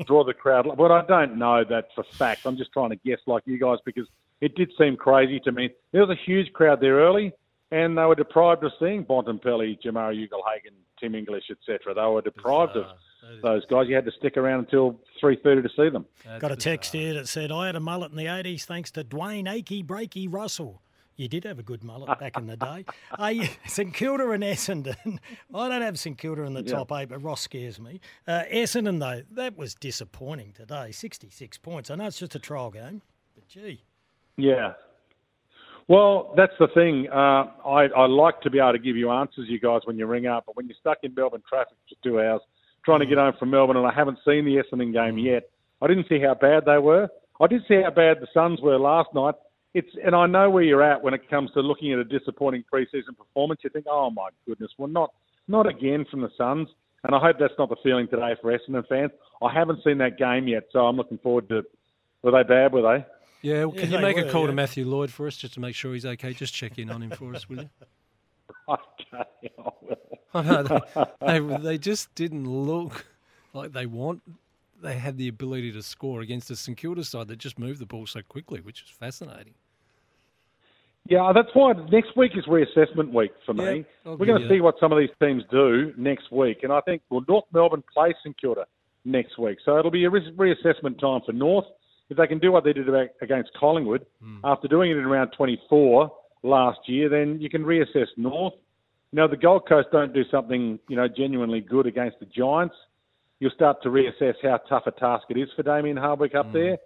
draw 0.07 0.23
the 0.23 0.33
crowd. 0.33 0.67
But 0.75 0.91
I 0.91 1.05
don't 1.05 1.37
know 1.37 1.63
that 1.69 1.89
for 1.93 2.03
fact. 2.17 2.45
I'm 2.45 2.57
just 2.57 2.71
trying 2.71 2.89
to 2.89 2.95
guess 2.97 3.19
like 3.27 3.43
you 3.45 3.59
guys 3.59 3.77
because 3.85 4.07
it 4.41 4.55
did 4.55 4.71
seem 4.77 4.95
crazy 4.95 5.39
to 5.41 5.51
me. 5.51 5.69
There 5.91 6.05
was 6.05 6.15
a 6.15 6.21
huge 6.25 6.51
crowd 6.53 6.79
there 6.81 6.95
early, 6.95 7.31
and 7.71 7.97
they 7.97 8.03
were 8.03 8.15
deprived 8.15 8.63
of 8.63 8.71
seeing 8.79 9.03
Bontempelli, 9.03 9.77
Jamarra 9.83 10.13
Ugle-Hagan, 10.13 10.73
Tim 10.99 11.15
English, 11.15 11.45
etc. 11.51 11.93
They 11.93 12.01
were 12.01 12.21
deprived 12.21 12.75
of 12.75 12.85
those 13.41 13.65
guys. 13.65 13.87
You 13.87 13.95
had 13.95 14.05
to 14.05 14.11
stick 14.11 14.37
around 14.37 14.59
until 14.59 14.99
three 15.19 15.37
thirty 15.43 15.61
to 15.61 15.69
see 15.75 15.89
them. 15.89 16.05
That's 16.25 16.41
Got 16.41 16.51
a 16.51 16.55
text 16.55 16.91
bizarre. 16.91 17.05
here 17.05 17.13
that 17.15 17.27
said, 17.27 17.51
"I 17.51 17.67
had 17.67 17.75
a 17.75 17.79
mullet 17.79 18.11
in 18.11 18.17
the 18.17 18.25
'80s 18.25 18.63
thanks 18.63 18.91
to 18.91 19.03
Dwayne 19.03 19.51
Achy 19.51 19.83
Breaky 19.83 20.31
Russell." 20.31 20.81
You 21.17 21.27
did 21.27 21.45
have 21.45 21.57
a 21.57 21.63
good 21.63 21.83
mullet 21.83 22.19
back 22.19 22.37
in 22.37 22.45
the 22.45 22.55
day. 22.55 22.85
uh, 23.17 23.33
St 23.65 23.91
Kilda 23.91 24.29
and 24.29 24.43
Essendon. 24.43 25.17
I 25.53 25.67
don't 25.67 25.81
have 25.81 25.97
St 25.97 26.15
Kilda 26.15 26.43
in 26.43 26.53
the 26.53 26.63
yeah. 26.63 26.73
top 26.73 26.91
eight, 26.91 27.09
but 27.09 27.23
Ross 27.23 27.41
scares 27.41 27.79
me. 27.79 27.99
Uh, 28.27 28.43
Essendon, 28.53 28.99
though, 28.99 29.23
that 29.31 29.57
was 29.57 29.73
disappointing 29.73 30.53
today. 30.53 30.91
66 30.91 31.57
points. 31.57 31.89
I 31.89 31.95
know 31.95 32.05
it's 32.05 32.19
just 32.19 32.35
a 32.35 32.39
trial 32.39 32.69
game, 32.69 33.01
but 33.33 33.47
gee. 33.47 33.81
Yeah. 34.37 34.73
Well, 35.87 36.33
that's 36.35 36.53
the 36.59 36.67
thing. 36.73 37.07
Uh, 37.11 37.45
I, 37.67 37.87
I 37.95 38.07
like 38.07 38.41
to 38.41 38.49
be 38.49 38.59
able 38.59 38.73
to 38.73 38.79
give 38.79 38.97
you 38.97 39.09
answers, 39.09 39.47
you 39.47 39.59
guys, 39.59 39.81
when 39.85 39.97
you 39.97 40.05
ring 40.05 40.27
up, 40.27 40.43
but 40.45 40.55
when 40.55 40.67
you're 40.67 40.75
stuck 40.79 40.97
in 41.03 41.13
Melbourne 41.15 41.43
traffic 41.47 41.77
for 41.87 41.95
two 42.03 42.19
hours 42.19 42.41
trying 42.83 42.99
to 42.99 43.05
get 43.05 43.17
home 43.17 43.33
from 43.39 43.49
Melbourne, 43.49 43.77
and 43.77 43.87
I 43.87 43.93
haven't 43.93 44.19
seen 44.25 44.45
the 44.45 44.61
Essendon 44.61 44.93
game 44.93 45.17
yet, 45.17 45.49
I 45.81 45.87
didn't 45.87 46.07
see 46.09 46.19
how 46.19 46.35
bad 46.35 46.63
they 46.65 46.77
were. 46.77 47.07
I 47.39 47.47
did 47.47 47.61
see 47.67 47.81
how 47.83 47.91
bad 47.91 48.17
the 48.19 48.27
Suns 48.33 48.59
were 48.61 48.77
last 48.77 49.09
night. 49.13 49.35
It's 49.73 49.89
and 50.03 50.15
I 50.15 50.25
know 50.25 50.49
where 50.49 50.63
you're 50.63 50.81
at 50.81 51.01
when 51.03 51.13
it 51.13 51.29
comes 51.29 51.51
to 51.51 51.59
looking 51.59 51.93
at 51.93 51.99
a 51.99 52.03
disappointing 52.03 52.63
preseason 52.73 53.15
performance. 53.17 53.61
You 53.63 53.69
think, 53.69 53.85
oh 53.89 54.09
my 54.09 54.29
goodness, 54.47 54.71
well 54.77 54.87
not 54.87 55.13
not 55.47 55.67
again 55.67 56.05
from 56.09 56.21
the 56.21 56.29
Suns. 56.37 56.67
And 57.03 57.15
I 57.15 57.19
hope 57.19 57.37
that's 57.39 57.53
not 57.59 57.69
the 57.69 57.75
feeling 57.83 58.07
today 58.07 58.35
for 58.41 58.57
Essendon 58.57 58.87
fans. 58.87 59.11
I 59.41 59.53
haven't 59.53 59.83
seen 59.83 59.99
that 59.99 60.17
game 60.17 60.47
yet, 60.47 60.63
so 60.71 60.79
I'm 60.79 60.97
looking 60.97 61.19
forward 61.19 61.47
to. 61.49 61.61
Were 62.23 62.31
they 62.31 62.43
bad? 62.43 62.73
Were 62.73 62.81
they? 62.81 63.05
Yeah, 63.47 63.63
well, 63.63 63.71
can 63.71 63.89
yeah, 63.89 63.97
you 63.97 64.01
make 64.03 64.17
were, 64.17 64.23
a 64.23 64.31
call 64.31 64.41
yeah. 64.41 64.47
to 64.47 64.53
Matthew 64.53 64.85
Lloyd 64.85 65.09
for 65.09 65.25
us 65.25 65.37
just 65.37 65.53
to 65.53 65.61
make 65.61 65.73
sure 65.73 65.93
he's 65.93 66.05
okay? 66.05 66.33
Just 66.33 66.53
check 66.53 66.77
in 66.77 66.89
on 66.89 67.01
him 67.01 67.11
for 67.11 67.33
us, 67.33 67.47
will 67.47 67.59
you? 67.59 67.69
okay, 68.69 69.23
I 69.57 69.69
will. 69.81 69.97
I 70.33 70.41
know, 70.41 70.79
they, 71.21 71.39
they, 71.39 71.57
they 71.57 71.77
just 71.77 72.13
didn't 72.13 72.45
look 72.45 73.05
like 73.53 73.71
they 73.71 73.85
want. 73.85 74.21
They 74.83 74.95
had 74.95 75.17
the 75.17 75.29
ability 75.29 75.71
to 75.71 75.81
score 75.81 76.19
against 76.19 76.51
a 76.51 76.57
St 76.57 76.77
Kilda 76.77 77.05
side 77.05 77.29
that 77.29 77.37
just 77.37 77.57
moved 77.57 77.79
the 77.79 77.85
ball 77.85 78.05
so 78.05 78.21
quickly, 78.21 78.59
which 78.59 78.81
is 78.81 78.89
fascinating. 78.89 79.53
Yeah, 81.07 81.31
that's 81.33 81.47
why 81.53 81.71
next 81.89 82.17
week 82.17 82.33
is 82.35 82.43
reassessment 82.47 83.13
week 83.13 83.31
for 83.45 83.53
me. 83.53 83.85
Yeah, 84.05 84.15
We're 84.15 84.25
going 84.25 84.41
to 84.41 84.49
see 84.49 84.59
what 84.59 84.75
some 84.77 84.91
of 84.91 84.97
these 84.97 85.09
teams 85.21 85.43
do 85.49 85.93
next 85.95 86.33
week, 86.33 86.63
and 86.63 86.73
I 86.73 86.81
think 86.81 87.01
well, 87.09 87.23
North 87.29 87.45
Melbourne 87.53 87.83
play 87.93 88.13
St 88.19 88.35
Kilda 88.39 88.65
next 89.05 89.39
week, 89.39 89.59
so 89.63 89.79
it'll 89.79 89.89
be 89.89 90.03
a 90.03 90.09
reassessment 90.09 90.99
time 90.99 91.21
for 91.25 91.31
North 91.31 91.63
if 92.09 92.17
they 92.17 92.27
can 92.27 92.39
do 92.39 92.51
what 92.51 92.63
they 92.63 92.73
did 92.73 92.87
against 93.21 93.51
Collingwood 93.59 94.05
mm. 94.23 94.39
after 94.43 94.67
doing 94.67 94.91
it 94.91 94.97
in 94.97 95.05
round 95.05 95.31
24 95.35 96.11
last 96.43 96.79
year, 96.85 97.09
then 97.09 97.39
you 97.39 97.49
can 97.49 97.63
reassess 97.63 98.07
North. 98.15 98.53
You 99.11 99.17
know, 99.17 99.27
the 99.27 99.37
Gold 99.37 99.67
Coast 99.67 99.89
don't 99.91 100.13
do 100.13 100.23
something, 100.31 100.79
you 100.87 100.95
know, 100.95 101.07
genuinely 101.07 101.61
good 101.61 101.85
against 101.85 102.19
the 102.19 102.25
Giants. 102.25 102.75
You'll 103.39 103.51
start 103.51 103.83
to 103.83 103.89
reassess 103.89 104.35
how 104.41 104.57
tough 104.69 104.83
a 104.87 104.91
task 104.91 105.25
it 105.29 105.37
is 105.37 105.49
for 105.55 105.63
Damien 105.63 105.97
Hardwick 105.97 106.35
up 106.35 106.47
mm. 106.47 106.53
there. 106.53 106.77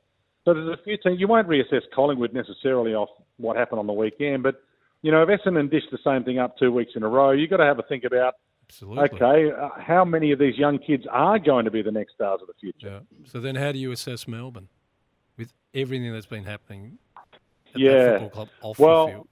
So 0.43 0.55
there's 0.55 0.69
a 0.79 0.83
few 0.83 0.97
teams. 0.97 1.19
You 1.19 1.27
won't 1.27 1.47
reassess 1.47 1.81
Collingwood 1.93 2.33
necessarily 2.33 2.93
off 2.93 3.09
what 3.37 3.57
happened 3.57 3.79
on 3.79 3.87
the 3.87 3.93
weekend, 3.93 4.43
but 4.43 4.55
you 5.03 5.11
know, 5.11 5.23
if 5.23 5.29
Essendon 5.29 5.69
dish 5.69 5.83
the 5.91 5.97
same 6.03 6.23
thing 6.23 6.39
up 6.39 6.57
two 6.57 6.71
weeks 6.71 6.91
in 6.95 7.03
a 7.03 7.07
row, 7.07 7.31
you've 7.31 7.49
got 7.49 7.57
to 7.57 7.65
have 7.65 7.79
a 7.79 7.83
think 7.83 8.03
about. 8.03 8.35
Absolutely. 8.69 9.03
Okay, 9.03 9.51
uh, 9.51 9.69
how 9.79 10.05
many 10.05 10.31
of 10.31 10.39
these 10.39 10.57
young 10.57 10.77
kids 10.79 11.03
are 11.11 11.39
going 11.39 11.65
to 11.65 11.71
be 11.71 11.81
the 11.81 11.91
next 11.91 12.13
stars 12.13 12.39
of 12.41 12.47
the 12.47 12.53
future? 12.59 12.87
Yeah. 12.87 12.99
So 13.25 13.39
then, 13.39 13.55
how 13.55 13.71
do 13.71 13.79
you 13.79 13.91
assess 13.91 14.27
Melbourne? 14.27 14.69
Everything 15.73 16.11
that's 16.11 16.25
been 16.25 16.43
happening 16.43 16.97
yeah. 17.75 18.19
football 18.19 18.29
club 18.29 18.49
off 18.61 18.79
well, 18.79 19.05
the 19.05 19.11
field. 19.11 19.27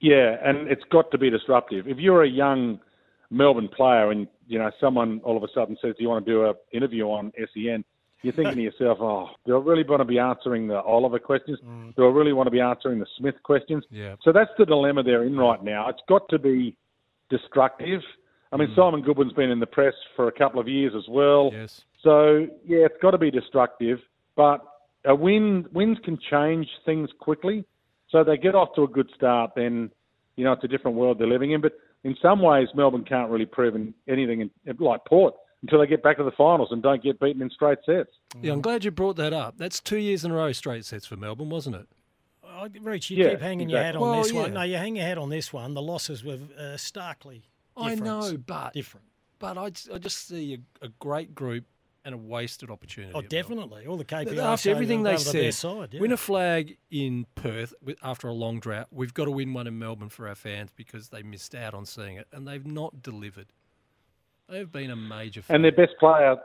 Yeah, 0.00 0.36
and 0.42 0.68
it's 0.68 0.82
got 0.90 1.10
to 1.12 1.18
be 1.18 1.30
disruptive. 1.30 1.86
If 1.86 1.98
you're 1.98 2.24
a 2.24 2.28
young 2.28 2.80
Melbourne 3.30 3.68
player 3.68 4.10
and 4.10 4.26
you 4.46 4.58
know 4.58 4.70
someone 4.80 5.20
all 5.24 5.36
of 5.36 5.42
a 5.42 5.48
sudden 5.54 5.76
says, 5.80 5.94
"Do 5.96 6.02
you 6.02 6.08
want 6.08 6.26
to 6.26 6.30
do 6.30 6.46
an 6.46 6.54
interview 6.72 7.04
on 7.04 7.32
SEN?" 7.36 7.84
You're 8.22 8.32
thinking 8.32 8.56
to 8.56 8.62
yourself, 8.62 8.98
"Oh, 9.00 9.30
do 9.46 9.56
I 9.56 9.60
really 9.60 9.84
want 9.84 10.00
to 10.00 10.04
be 10.04 10.18
answering 10.18 10.68
the 10.68 10.80
Oliver 10.82 11.18
questions? 11.18 11.58
Mm. 11.64 11.94
Do 11.94 12.06
I 12.06 12.10
really 12.10 12.32
want 12.32 12.46
to 12.46 12.50
be 12.50 12.60
answering 12.60 12.98
the 12.98 13.06
Smith 13.16 13.36
questions?" 13.42 13.84
Yeah. 13.90 14.16
So 14.22 14.32
that's 14.32 14.50
the 14.58 14.66
dilemma 14.66 15.02
they're 15.02 15.24
in 15.24 15.36
right 15.36 15.62
now. 15.62 15.88
It's 15.88 16.02
got 16.08 16.28
to 16.30 16.38
be 16.38 16.76
destructive. 17.30 18.02
I 18.52 18.56
mean, 18.56 18.68
mm. 18.68 18.76
Simon 18.76 19.02
Goodwin's 19.02 19.32
been 19.32 19.50
in 19.50 19.60
the 19.60 19.66
press 19.66 19.94
for 20.14 20.28
a 20.28 20.32
couple 20.32 20.60
of 20.60 20.68
years 20.68 20.92
as 20.96 21.08
well. 21.08 21.50
Yes. 21.52 21.84
So 22.02 22.48
yeah, 22.66 22.86
it's 22.86 23.00
got 23.00 23.12
to 23.12 23.18
be 23.18 23.30
destructive. 23.30 24.00
But 24.34 24.64
a 25.04 25.14
win 25.14 25.66
wins 25.72 25.98
can 26.04 26.18
change 26.30 26.68
things 26.84 27.10
quickly. 27.20 27.64
So 28.10 28.22
they 28.24 28.36
get 28.36 28.54
off 28.54 28.68
to 28.76 28.82
a 28.82 28.88
good 28.88 29.10
start, 29.16 29.52
then 29.56 29.90
you 30.36 30.44
know, 30.44 30.52
it's 30.52 30.64
a 30.64 30.68
different 30.68 30.96
world 30.96 31.18
they're 31.18 31.26
living 31.26 31.52
in. 31.52 31.60
But 31.60 31.72
in 32.04 32.16
some 32.20 32.40
ways, 32.40 32.68
Melbourne 32.74 33.04
can't 33.04 33.30
really 33.30 33.46
prove 33.46 33.74
anything 34.08 34.40
in, 34.40 34.50
like 34.78 35.04
Port 35.06 35.34
until 35.62 35.78
they 35.80 35.86
get 35.86 36.02
back 36.02 36.16
to 36.18 36.24
the 36.24 36.30
finals 36.32 36.68
and 36.72 36.82
don't 36.82 37.02
get 37.02 37.20
beaten 37.20 37.40
in 37.42 37.50
straight 37.50 37.78
sets. 37.86 38.10
Yeah, 38.40 38.52
I'm 38.52 38.60
glad 38.60 38.84
you 38.84 38.90
brought 38.90 39.16
that 39.16 39.32
up. 39.32 39.56
That's 39.58 39.78
two 39.80 39.98
years 39.98 40.24
in 40.24 40.30
a 40.30 40.34
row 40.34 40.52
straight 40.52 40.84
sets 40.84 41.06
for 41.06 41.16
Melbourne, 41.16 41.50
wasn't 41.50 41.76
it? 41.76 41.86
Oh, 42.44 42.66
Rooch, 42.80 43.10
you 43.10 43.16
Yeah, 43.22 43.30
keep 43.30 43.40
hanging 43.40 43.68
exactly. 43.68 43.72
your 43.72 43.82
hat 43.84 43.96
on 43.96 44.02
Well, 44.02 44.22
this 44.22 44.32
one. 44.32 44.54
No, 44.54 44.62
you 44.62 44.76
hang 44.76 44.96
your 44.96 45.06
hat 45.06 45.18
on 45.18 45.30
this 45.30 45.52
one. 45.52 45.74
The 45.74 45.82
losses 45.82 46.24
were 46.24 46.38
uh, 46.58 46.76
starkly 46.76 47.44
I 47.76 47.90
different. 47.90 48.04
know, 48.04 48.36
but 48.46 48.72
different. 48.74 49.06
but 49.38 49.56
I, 49.56 49.66
I 49.94 49.98
just 49.98 50.26
see 50.28 50.58
a, 50.82 50.86
a 50.86 50.88
great 50.98 51.34
group 51.34 51.64
and 52.04 52.14
a 52.14 52.18
wasted 52.18 52.70
opportunity. 52.70 53.12
Oh, 53.14 53.22
definitely. 53.22 53.86
All 53.86 53.96
the 53.96 54.04
KPIs 54.04 54.38
After 54.38 54.70
everything 54.70 55.02
they 55.02 55.10
they 55.10 55.16
were 55.16 55.18
the 55.32 55.44
best 55.44 55.60
said, 55.60 55.76
side, 55.76 55.88
yeah. 55.92 56.00
win 56.00 56.12
a 56.12 56.16
flag 56.16 56.76
in 56.90 57.26
Perth 57.34 57.74
after 58.02 58.28
a 58.28 58.32
long 58.32 58.60
drought. 58.60 58.88
We've 58.90 59.14
got 59.14 59.26
to 59.26 59.30
win 59.30 59.52
one 59.54 59.66
in 59.66 59.78
Melbourne 59.78 60.08
for 60.08 60.28
our 60.28 60.34
fans 60.34 60.70
because 60.74 61.08
they 61.08 61.22
missed 61.22 61.54
out 61.54 61.74
on 61.74 61.86
seeing 61.86 62.16
it, 62.16 62.26
and 62.32 62.46
they've 62.46 62.66
not 62.66 63.02
delivered. 63.02 63.48
They've 64.48 64.70
been 64.70 64.90
a 64.90 64.96
major. 64.96 65.42
And 65.48 65.64
their 65.64 65.72
best 65.72 65.92
player, 65.98 66.36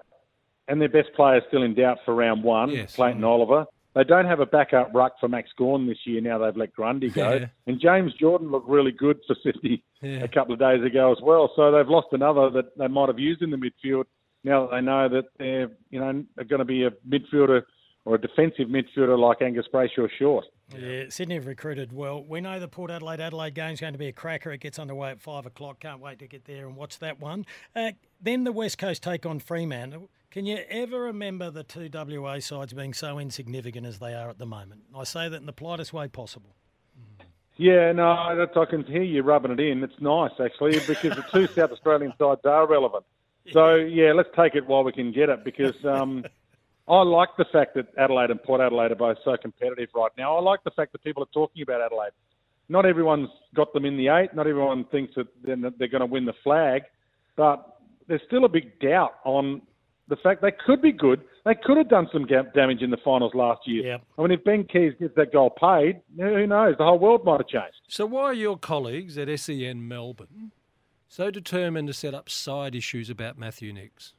and 0.68 0.80
their 0.80 0.90
best 0.90 1.14
player 1.16 1.42
still 1.48 1.64
in 1.64 1.74
doubt 1.74 2.00
for 2.06 2.14
round 2.14 2.44
one, 2.44 2.70
Yes. 2.70 2.96
Clayton 2.96 3.22
mm. 3.22 3.28
Oliver. 3.28 3.66
They 3.96 4.04
don't 4.04 4.26
have 4.26 4.40
a 4.40 4.46
backup 4.46 4.92
ruck 4.94 5.14
for 5.20 5.28
Max 5.28 5.50
Gawn 5.58 5.88
this 5.88 5.98
year. 6.06 6.22
Now 6.22 6.38
they've 6.38 6.56
let 6.56 6.72
Grundy 6.74 7.10
go, 7.10 7.34
Yeah. 7.34 7.48
and 7.66 7.80
James 7.80 8.14
Jordan 8.14 8.52
looked 8.52 8.70
really 8.70 8.92
good 8.92 9.20
for 9.26 9.36
Sydney 9.42 9.84
Yeah. 10.04 10.24
a 10.24 10.28
couple 10.28 10.54
of 10.54 10.60
days 10.60 10.84
ago 10.84 11.12
as 11.12 11.18
well. 11.22 11.52
So 11.56 11.72
they've 11.72 11.88
lost 11.88 12.10
another 12.12 12.52
that 12.52 12.78
they 12.78 12.88
might 12.88 13.08
have 13.10 13.18
used 13.18 13.42
in 13.42 13.50
the 13.50 13.58
midfield. 13.58 14.06
Now 14.44 14.68
that 14.68 14.72
they 14.72 14.82
know 14.82 15.10
that 15.10 15.26
they're 15.38 15.72
you 15.90 16.00
know 16.00 16.24
are 16.38 16.44
going 16.44 16.60
to 16.60 16.66
be 16.66 16.84
a 16.84 16.92
midfielder 17.08 17.64
or 18.06 18.16
a 18.16 18.22
defensive 18.22 18.70
midfielder 18.70 19.20
like 19.20 19.42
Angus 19.42 19.66
Brayshaw 19.74 20.08
short. 20.18 20.46
Yeah, 20.78 21.04
Sydney 21.10 21.36
have 21.36 21.46
recruited 21.46 21.92
well. 21.92 22.24
We 22.24 22.40
know 22.40 22.60
the 22.60 22.68
Port 22.68 22.90
Adelaide 22.90 23.20
Adelaide 23.20 23.54
game's 23.54 23.82
going 23.82 23.94
to 23.94 24.00
be 24.00 24.08
a 24.08 24.14
cracker. 24.14 24.52
It 24.52 24.60
gets 24.60 24.80
underway 24.80 25.12
at 25.12 25.22
five 25.22 25.46
o'clock. 25.46 25.82
Can't 25.82 26.00
wait 26.00 26.20
to 26.20 26.28
get 26.28 26.46
there 26.46 26.68
and 26.68 26.76
watch 26.76 27.00
that 27.00 27.20
one. 27.20 27.46
Uh, 27.76 27.92
then 28.22 28.44
the 28.44 28.52
West 28.52 28.78
Coast 28.78 29.04
take 29.04 29.26
on 29.26 29.40
Fremantle. 29.40 30.10
Can 30.30 30.46
you 30.46 30.60
ever 30.70 31.02
remember 31.02 31.50
the 31.50 31.64
two 31.64 31.90
WA 31.92 32.40
sides 32.40 32.74
being 32.74 32.94
so 32.94 33.18
insignificant 33.18 33.86
as 33.86 34.00
they 34.00 34.14
are 34.14 34.30
at 34.30 34.38
the 34.38 34.46
moment? 34.46 34.82
I 34.96 35.04
say 35.04 35.30
that 35.30 35.38
in 35.38 35.46
the 35.46 35.54
politest 35.54 35.94
way 35.94 36.08
possible. 36.08 36.54
Yeah, 37.58 37.92
no, 37.92 38.36
that's, 38.38 38.56
I 38.56 38.66
can 38.66 38.84
hear 38.84 39.02
you 39.02 39.24
rubbing 39.24 39.52
it 39.52 39.60
in. 39.60 39.84
It's 39.84 40.00
nice 40.00 40.32
actually 40.40 40.80
because 40.86 41.16
the 41.16 41.26
two 41.32 41.48
South 41.48 41.72
Australian 41.72 42.14
sides 42.20 42.42
are 42.46 42.68
relevant. 42.68 43.04
So 43.54 43.76
yeah, 43.76 44.14
let's 44.14 44.30
take 44.36 44.56
it 44.56 44.68
while 44.68 44.84
we 44.84 44.92
can 44.92 45.12
get 45.12 45.30
it 45.30 45.44
because 45.44 45.76
um, 45.86 46.26
I 46.88 47.02
like 47.02 47.30
the 47.38 47.46
fact 47.52 47.76
that 47.76 47.88
Adelaide 47.98 48.32
and 48.32 48.42
Port 48.42 48.62
Adelaide 48.62 48.92
are 48.92 48.96
both 48.96 49.18
so 49.24 49.36
competitive 49.38 49.90
right 49.96 50.12
now. 50.18 50.38
I 50.38 50.42
like 50.42 50.64
the 50.64 50.72
fact 50.72 50.92
that 50.94 51.04
people 51.04 51.24
are 51.24 51.34
talking 51.34 51.62
about 51.62 51.82
Adelaide. 51.82 52.12
Not 52.70 52.86
everyone's 52.86 53.30
got 53.56 53.74
them 53.74 53.86
in 53.86 53.98
the 53.98 54.10
eight. 54.10 54.34
Not 54.34 54.48
everyone 54.48 54.86
thinks 54.86 55.16
that 55.16 55.28
they're, 55.44 55.58
they're 55.78 55.88
going 55.88 56.02
to 56.02 56.06
win 56.06 56.26
the 56.26 56.34
flag, 56.44 56.84
but 57.36 57.80
there's 58.08 58.22
still 58.28 58.46
a 58.46 58.50
big 58.50 58.80
doubt 58.80 59.16
on 59.26 59.62
the 60.08 60.16
fact 60.18 60.42
they 60.42 60.54
could 60.66 60.82
be 60.82 60.92
good. 60.92 61.22
They 61.46 61.56
could 61.56 61.78
have 61.78 61.90
done 61.90 62.08
some 62.12 62.26
damage 62.26 62.82
in 62.82 62.90
the 62.90 62.98
finals 63.04 63.34
last 63.34 63.62
year. 63.66 63.86
Yep. 63.86 64.02
I 64.18 64.22
mean, 64.22 64.32
if 64.32 64.44
Ben 64.44 64.64
Keays 64.64 64.98
gets 65.00 65.16
that 65.16 65.32
goal 65.34 65.50
paid, 65.50 66.02
who 66.18 66.48
knows? 66.48 66.76
The 66.78 66.84
whole 66.84 67.00
world 67.00 67.26
might 67.26 67.40
have 67.40 67.48
changed. 67.48 67.78
So 67.88 68.06
why 68.06 68.24
are 68.24 68.34
your 68.34 68.58
colleagues 68.58 69.18
at 69.18 69.28
SEN 69.40 69.88
Melbourne 69.88 70.52
so 71.08 71.32
determined 71.32 71.88
to 71.88 71.94
set 71.94 72.14
up 72.14 72.30
side 72.30 72.76
issues 72.76 73.10
about 73.10 73.38
Matthew 73.38 73.74
Nicks? 73.74 74.14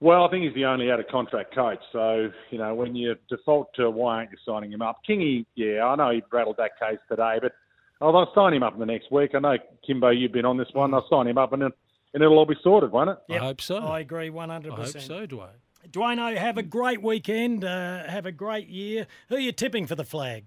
Well, 0.00 0.24
I 0.24 0.30
think 0.30 0.44
he's 0.44 0.54
the 0.54 0.66
only 0.66 0.90
out 0.90 1.00
of 1.00 1.06
contract 1.08 1.54
coach. 1.54 1.78
So, 1.92 2.30
you 2.50 2.58
know, 2.58 2.74
when 2.74 2.94
you 2.94 3.14
default 3.30 3.72
to 3.76 3.90
why 3.90 4.16
aren't 4.16 4.32
you 4.32 4.36
signing 4.44 4.70
him 4.70 4.82
up? 4.82 5.00
Kingy, 5.08 5.46
yeah, 5.54 5.84
I 5.84 5.96
know 5.96 6.10
he 6.10 6.22
rattled 6.30 6.56
that 6.58 6.72
case 6.78 6.98
today, 7.08 7.38
but 7.40 7.52
I'll, 8.00 8.14
I'll 8.14 8.32
sign 8.34 8.52
him 8.52 8.62
up 8.62 8.74
in 8.74 8.80
the 8.80 8.86
next 8.86 9.10
week. 9.10 9.30
I 9.34 9.38
know, 9.38 9.56
Kimbo, 9.86 10.10
you've 10.10 10.32
been 10.32 10.44
on 10.44 10.58
this 10.58 10.68
one. 10.72 10.92
I'll 10.92 11.08
sign 11.08 11.26
him 11.26 11.38
up 11.38 11.52
and, 11.52 11.62
and 11.62 11.72
it'll 12.14 12.36
all 12.36 12.44
be 12.44 12.56
sorted, 12.62 12.92
won't 12.92 13.10
it? 13.10 13.18
Yep. 13.28 13.40
I 13.40 13.44
hope 13.44 13.60
so. 13.60 13.78
I 13.78 14.00
agree 14.00 14.28
100%. 14.28 14.72
I 14.72 14.74
hope 14.74 15.00
so, 15.00 15.26
Dwayne. 15.26 15.48
Dwayno, 15.88 16.36
have 16.36 16.58
a 16.58 16.62
great 16.62 17.02
weekend. 17.02 17.64
Uh, 17.64 18.04
have 18.04 18.26
a 18.26 18.32
great 18.32 18.68
year. 18.68 19.06
Who 19.28 19.36
are 19.36 19.40
you 19.40 19.52
tipping 19.52 19.86
for 19.86 19.94
the 19.94 20.04
flag? 20.04 20.44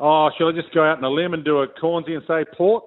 Oh, 0.00 0.30
shall 0.38 0.48
I 0.48 0.52
just 0.52 0.72
go 0.72 0.82
out 0.82 0.98
on 0.98 1.04
a 1.04 1.10
limb 1.10 1.34
and 1.34 1.44
do 1.44 1.58
a 1.58 1.68
Cornsey 1.68 2.14
and 2.14 2.24
say 2.26 2.44
Port? 2.56 2.84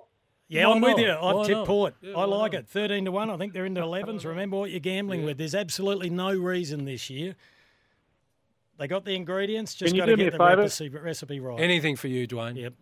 Yeah, 0.48 0.68
Why 0.68 0.76
I'm 0.76 0.82
with 0.82 0.98
you. 0.98 1.12
I've 1.12 1.36
Why 1.36 1.44
tipped 1.46 1.58
not? 1.60 1.68
Port. 1.68 1.96
Yeah, 2.02 2.16
I 2.18 2.26
like 2.26 2.54
not? 2.54 2.62
it. 2.62 2.68
13 2.68 3.06
to 3.06 3.12
1. 3.12 3.30
I 3.30 3.38
think 3.38 3.54
they're 3.54 3.66
into 3.66 3.82
11s. 3.82 4.26
Remember 4.26 4.58
what 4.58 4.72
you're 4.72 4.80
gambling 4.80 5.24
with. 5.24 5.38
There's 5.38 5.56
absolutely 5.56 6.10
no 6.10 6.34
reason 6.36 6.86
this 6.86 7.10
year. 7.10 7.36
They 8.78 8.88
got 8.88 9.06
the 9.06 9.16
ingredients, 9.16 9.76
just 9.76 9.90
Can 9.92 9.96
you 9.96 10.02
got 10.02 10.06
to 10.08 10.12
do 10.14 10.18
me 10.18 10.24
get 10.26 10.34
a 10.34 10.38
the 10.38 10.44
favour? 10.44 10.62
recipe, 10.64 10.90
recipe 10.98 11.40
right. 11.40 11.60
Anything 11.60 11.96
for 11.96 12.08
you, 12.08 12.28
Dwayne. 12.28 12.56
Yep. 12.58 12.74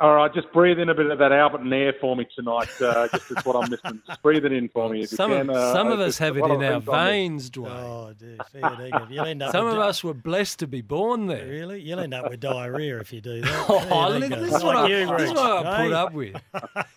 All 0.00 0.14
right, 0.14 0.32
just 0.32 0.52
breathe 0.52 0.78
in 0.78 0.90
a 0.90 0.94
bit 0.94 1.06
of 1.10 1.18
that 1.18 1.32
Alberton 1.32 1.72
air 1.74 1.92
for 2.00 2.14
me 2.14 2.24
tonight. 2.36 2.68
Uh, 2.80 3.08
just 3.12 3.32
is 3.32 3.44
what 3.44 3.56
I'm 3.56 3.68
missing. 3.68 4.00
Just 4.06 4.22
breathe 4.22 4.44
it 4.44 4.52
in 4.52 4.68
for 4.68 4.88
me 4.88 5.02
if 5.02 5.08
Some 5.08 5.32
you 5.32 5.38
of, 5.38 5.46
can. 5.48 5.56
Uh, 5.56 5.72
some 5.72 5.88
of 5.88 5.98
us 5.98 6.18
have 6.18 6.36
it 6.36 6.44
in 6.44 6.50
our 6.52 6.58
things 6.80 6.88
I 6.88 7.04
miss. 7.04 7.10
veins, 7.10 7.50
Dwayne. 7.50 7.68
Oh, 7.70 8.14
dear. 8.16 8.36
Fair 8.52 8.62
dinkum. 8.62 9.10
You'll 9.10 9.24
end 9.26 9.42
up 9.42 9.50
Some 9.50 9.66
of 9.66 9.74
di- 9.74 9.80
us 9.82 10.04
were 10.04 10.14
blessed 10.14 10.60
to 10.60 10.68
be 10.68 10.82
born 10.82 11.26
there. 11.26 11.46
Really? 11.48 11.80
You'll 11.80 11.98
end 11.98 12.14
up 12.14 12.30
with 12.30 12.38
diarrhea 12.38 13.00
if 13.00 13.12
you 13.12 13.20
do 13.20 13.40
that. 13.40 13.66
Oh, 13.68 13.80
Fair 13.80 14.20
this 14.20 14.54
is 14.54 14.62
what, 14.62 14.76
Like 14.76 14.76
I, 14.76 14.86
you, 15.00 15.06
this 15.18 15.22
is 15.30 15.34
what 15.34 15.66
I 15.66 15.82
put 15.84 15.92
up 15.92 16.12
with. 16.12 16.36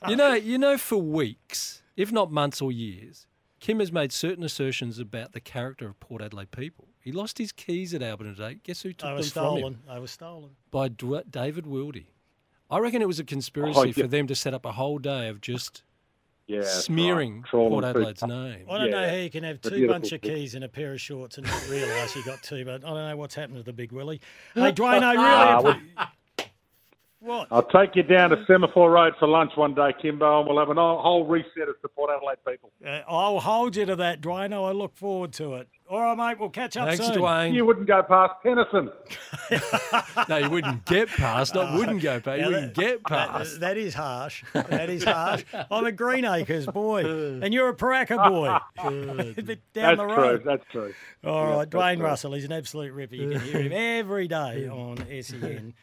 You 0.07 0.15
know, 0.15 0.33
you 0.33 0.57
know, 0.59 0.77
for 0.77 0.97
weeks, 0.97 1.81
if 1.97 2.11
not 2.11 2.31
months 2.31 2.61
or 2.61 2.71
years, 2.71 3.25
Kim 3.59 3.79
has 3.79 3.91
made 3.91 4.11
certain 4.11 4.43
assertions 4.43 4.99
about 4.99 5.31
the 5.33 5.39
character 5.39 5.87
of 5.87 5.99
Port 5.99 6.21
Adelaide 6.21 6.51
people. 6.51 6.87
He 6.99 7.11
lost 7.11 7.39
his 7.39 7.51
keys 7.51 7.95
at 7.95 8.01
Alberton 8.01 8.35
today. 8.35 8.57
Guess 8.63 8.83
who 8.83 8.93
took 8.93 8.99
They 8.99 9.07
them 9.07 9.15
were 9.17 9.23
from 9.23 9.23
him? 9.23 9.29
stolen. 9.31 9.79
They 9.91 9.99
were 9.99 10.07
stolen. 10.07 10.49
By 10.69 10.89
Dw- 10.89 11.29
David 11.31 11.65
Wildy. 11.65 12.05
I 12.71 12.79
reckon 12.79 13.01
it 13.01 13.07
was 13.07 13.19
a 13.19 13.23
conspiracy 13.25 13.77
Oh, 13.79 13.83
yeah. 13.83 13.91
for 13.93 14.07
them 14.07 14.27
to 14.27 14.35
set 14.35 14.53
up 14.53 14.65
a 14.65 14.71
whole 14.71 14.97
day 14.97 15.27
of 15.27 15.41
just 15.41 15.83
Yeah, 16.47 16.63
smearing 16.63 17.41
right. 17.41 17.51
Port 17.51 17.83
through- 17.83 17.89
Adelaide's 17.89 18.23
name. 18.23 18.65
I 18.69 18.77
don't 18.77 18.91
know 18.91 19.09
how 19.09 19.15
you 19.15 19.29
can 19.29 19.43
have 19.43 19.61
two 19.61 19.87
bunch 19.87 20.11
of 20.13 20.21
book. 20.21 20.31
keys 20.31 20.55
in 20.55 20.63
a 20.63 20.69
pair 20.69 20.93
of 20.93 21.01
shorts 21.01 21.37
and 21.37 21.45
not 21.47 21.67
realise 21.69 22.15
you 22.15 22.23
got 22.23 22.41
two, 22.43 22.63
but 22.65 22.83
I 22.85 22.87
don't 22.87 23.09
know 23.09 23.17
what's 23.17 23.35
happened 23.35 23.57
to 23.57 23.63
the 23.63 23.73
big 23.73 23.91
Willie. 23.91 24.21
Hey, 24.55 24.71
Dwayne, 24.71 25.03
I 25.03 25.15
Ah, 25.17 25.59
really. 25.61 25.75
Well- 27.21 27.39
what? 27.39 27.47
I'll 27.51 27.63
take 27.63 27.95
you 27.95 28.03
down 28.03 28.31
to 28.31 28.43
Semaphore 28.47 28.89
Road 28.91 29.13
for 29.19 29.27
lunch 29.27 29.51
one 29.55 29.73
day, 29.75 29.93
Kimbo, 30.01 30.39
and 30.39 30.49
we'll 30.49 30.57
have 30.59 30.69
a 30.69 30.73
whole 30.73 31.23
reset 31.25 31.69
of 31.69 31.75
support 31.81 32.09
Adelaide 32.15 32.37
people. 32.47 32.71
Uh, 32.85 33.01
I'll 33.07 33.39
hold 33.39 33.75
you 33.75 33.85
to 33.85 33.95
that, 33.97 34.21
Dwayne. 34.21 34.53
I 34.53 34.71
look 34.71 34.95
forward 34.97 35.31
to 35.33 35.55
it. 35.55 35.67
All 35.89 35.99
right, 35.99 36.17
mate. 36.17 36.39
We'll 36.39 36.49
catch 36.49 36.77
up 36.77 36.87
Thanks, 36.87 37.05
soon. 37.05 37.17
Dwayne. 37.17 37.53
You 37.53 37.65
wouldn't 37.65 37.85
go 37.85 38.01
past 38.01 38.33
Tennyson. 38.43 38.89
no, 40.29 40.37
you 40.37 40.49
wouldn't 40.49 40.85
get 40.85 41.09
past. 41.09 41.53
Not 41.53 41.77
wouldn't 41.77 42.01
go 42.01 42.19
past. 42.21 42.39
You 42.39 42.45
wouldn't 42.45 42.75
that- 42.75 42.81
get 42.81 43.03
that- 43.09 43.29
past. 43.29 43.59
that 43.59 43.77
is 43.77 43.93
harsh. 43.93 44.43
That 44.53 44.89
is 44.89 45.03
harsh. 45.03 45.43
I'm 45.71 45.85
a 45.85 45.91
Greenacres 45.91 46.65
boy, 46.67 47.05
and 47.43 47.53
you're 47.53 47.69
a 47.69 47.75
Paraka 47.75 48.17
boy. 48.29 48.57
But 48.77 49.59
Down 49.73 49.97
That's 49.97 49.97
the 49.97 50.05
true. 50.07 50.15
road. 50.15 50.41
That's 50.45 50.63
true. 50.71 50.93
All 51.25 51.49
Yeah, 51.49 51.55
right, 51.57 51.69
Dwayne 51.69 51.97
true. 51.97 52.05
Russell. 52.05 52.33
He's 52.33 52.45
an 52.45 52.53
absolute 52.53 52.93
ripper. 52.93 53.15
You 53.15 53.31
can 53.31 53.39
hear 53.41 53.61
him 53.61 53.71
every 53.73 54.27
day 54.27 54.67
on 54.69 54.97
SEN. 55.21 55.73